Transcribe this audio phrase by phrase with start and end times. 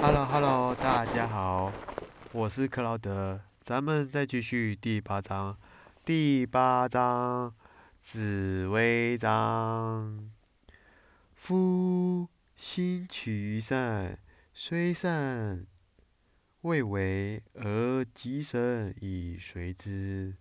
[0.00, 1.72] Hello，Hello，大家好，
[2.30, 5.58] 我是克劳德，咱们再继续第八章。
[6.04, 7.52] 第八章，
[8.00, 10.30] 紫薇章。
[11.34, 14.20] 夫心取于善，
[14.54, 15.66] 虽善
[16.60, 20.34] 未为，而吉神以随之；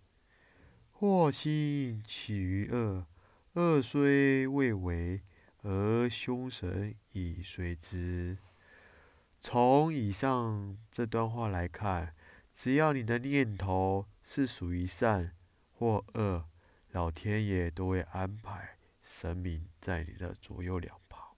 [0.92, 3.08] 或心取于恶，
[3.54, 5.22] 恶虽未为，
[5.64, 8.38] 而凶神以随之。
[9.40, 12.14] 从以上这段话来看，
[12.54, 15.36] 只要你的念头是属于善
[15.72, 16.46] 或恶，
[16.92, 21.36] 老天爷都会安排神明在你的左右两旁。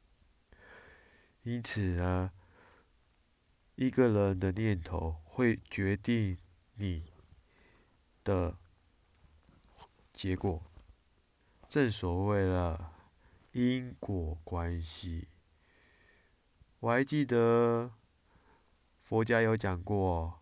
[1.44, 2.32] 因此呢，
[3.76, 6.38] 一个人的念头会决定
[6.76, 7.12] 你
[8.24, 8.58] 的
[10.14, 10.64] 结果。
[11.68, 12.92] 正所谓的
[13.52, 15.28] 因果关系。
[16.82, 17.92] 我还记得
[19.02, 20.40] 佛家有讲过，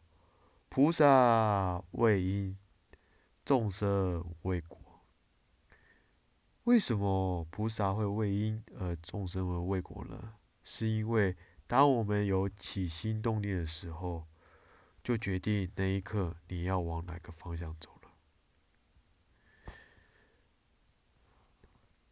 [0.70, 2.56] 菩萨为因，
[3.44, 4.80] 众生为果。
[6.66, 10.36] 为什么菩萨会为因，而众生为为果呢？
[10.64, 11.36] 是因为
[11.66, 14.28] 当我们有起心动念的时候，
[15.04, 18.12] 就决定那一刻你要往哪个方向走了。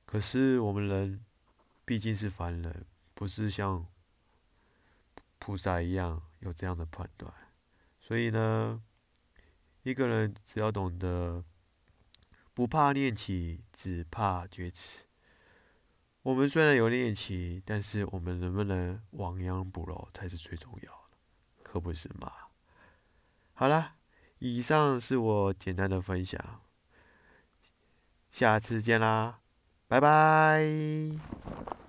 [0.07, 1.23] 可是我们人
[1.83, 3.85] 毕竟是凡人，不是像。
[5.45, 7.31] 菩萨一样有这样的判断，
[7.99, 8.81] 所以呢，
[9.83, 11.43] 一个人只要懂得
[12.55, 15.01] 不怕念起，只怕觉迟。
[16.23, 21.17] 我们虽然有念起，但是我们能不能亡羊补牢才是最重要的，
[21.61, 22.31] 可不是吗？
[23.53, 23.97] 好了，
[24.39, 26.61] 以上是我简单的分享，
[28.31, 29.41] 下次见啦，
[29.87, 31.84] 拜拜。